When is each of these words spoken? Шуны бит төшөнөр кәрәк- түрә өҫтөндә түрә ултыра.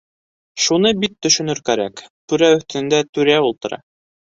Шуны 0.63 0.93
бит 1.03 1.13
төшөнөр 1.27 1.63
кәрәк- 1.71 2.03
түрә 2.33 2.53
өҫтөндә 2.59 3.07
түрә 3.15 3.41
ултыра. 3.51 3.85